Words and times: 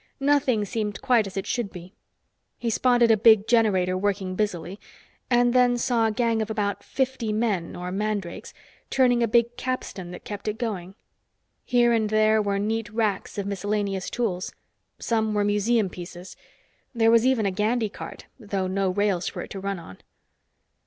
Nothing 0.19 0.65
seemed 0.65 0.99
quite 1.03 1.27
as 1.27 1.37
it 1.37 1.45
should 1.45 1.71
be. 1.71 1.93
He 2.57 2.71
spotted 2.71 3.11
a 3.11 3.15
big 3.17 3.45
generator 3.47 3.95
working 3.95 4.33
busily 4.33 4.79
and 5.29 5.53
then 5.53 5.77
saw 5.77 6.07
a 6.07 6.11
gang 6.11 6.41
of 6.41 6.49
about 6.49 6.83
fifty 6.83 7.31
men, 7.31 7.75
or 7.75 7.91
mandrakes, 7.91 8.51
turning 8.89 9.21
a 9.21 9.27
big 9.27 9.55
capstan 9.57 10.09
that 10.09 10.23
kept 10.23 10.47
it 10.47 10.57
going. 10.57 10.95
Here 11.63 11.93
and 11.93 12.09
there 12.09 12.41
were 12.41 12.57
neat 12.57 12.89
racks 12.89 13.37
of 13.37 13.45
miscellaneous 13.45 14.09
tools. 14.09 14.51
Some 14.97 15.35
were 15.35 15.43
museum 15.43 15.87
pieces. 15.87 16.35
There 16.95 17.11
was 17.11 17.23
even 17.27 17.45
a 17.45 17.51
gandy 17.51 17.87
cart, 17.89 18.25
though 18.39 18.65
no 18.65 18.89
rails 18.89 19.27
for 19.27 19.43
it 19.43 19.51
to 19.51 19.59
run 19.59 19.77
on. 19.77 19.99